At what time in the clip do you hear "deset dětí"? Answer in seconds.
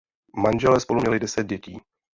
1.19-1.81